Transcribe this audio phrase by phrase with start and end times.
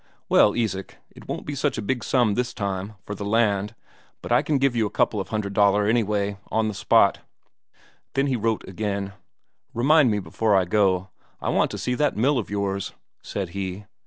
[0.29, 3.75] "Well, Isak, it won't be such a big sum this time, for the land,
[4.23, 7.19] but I can give you a couple of hundred Daler anyway, on the spot."
[8.15, 9.13] Then he wrote again.
[9.75, 11.09] "Remind me before I go,
[11.39, 13.85] I want to see that mill of yours," said he.